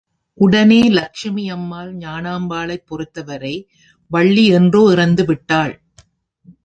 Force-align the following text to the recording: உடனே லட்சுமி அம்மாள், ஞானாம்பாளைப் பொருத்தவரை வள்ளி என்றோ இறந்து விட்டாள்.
உடனே 0.33 0.89
லட்சுமி 0.89 1.49
அம்மாள், 1.49 1.97
ஞானாம்பாளைப் 1.97 2.85
பொருத்தவரை 2.89 3.65
வள்ளி 4.11 4.45
என்றோ 4.47 4.91
இறந்து 4.91 5.25
விட்டாள். 5.25 5.81